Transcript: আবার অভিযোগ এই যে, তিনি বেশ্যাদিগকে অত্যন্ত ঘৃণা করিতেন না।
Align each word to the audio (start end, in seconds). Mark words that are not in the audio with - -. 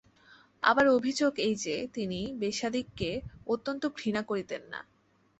আবার 0.63 0.85
অভিযোগ 0.89 1.33
এই 1.39 1.55
যে, 1.55 1.75
তিনি 1.93 2.19
বেশ্যাদিগকে 2.39 3.09
অত্যন্ত 3.47 3.83
ঘৃণা 3.97 4.21
করিতেন 4.21 4.61
না। 4.69 4.79